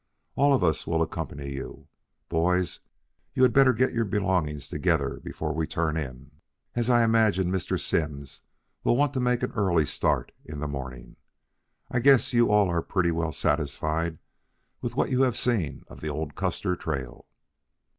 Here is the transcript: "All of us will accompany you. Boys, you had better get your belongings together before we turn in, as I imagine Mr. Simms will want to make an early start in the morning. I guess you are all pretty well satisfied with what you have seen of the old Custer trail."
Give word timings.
"All 0.35 0.51
of 0.51 0.63
us 0.63 0.87
will 0.87 1.03
accompany 1.03 1.51
you. 1.53 1.87
Boys, 2.27 2.79
you 3.35 3.43
had 3.43 3.53
better 3.53 3.71
get 3.71 3.93
your 3.93 4.03
belongings 4.03 4.67
together 4.67 5.19
before 5.23 5.53
we 5.53 5.67
turn 5.67 5.95
in, 5.95 6.31
as 6.73 6.89
I 6.89 7.03
imagine 7.03 7.51
Mr. 7.51 7.79
Simms 7.79 8.41
will 8.83 8.97
want 8.97 9.13
to 9.13 9.19
make 9.19 9.43
an 9.43 9.51
early 9.51 9.85
start 9.85 10.31
in 10.43 10.57
the 10.59 10.67
morning. 10.67 11.17
I 11.91 11.99
guess 11.99 12.33
you 12.33 12.47
are 12.47 12.49
all 12.75 12.81
pretty 12.81 13.11
well 13.11 13.31
satisfied 13.31 14.17
with 14.81 14.95
what 14.95 15.11
you 15.11 15.21
have 15.21 15.37
seen 15.37 15.83
of 15.87 16.01
the 16.01 16.09
old 16.09 16.33
Custer 16.33 16.75
trail." 16.75 17.27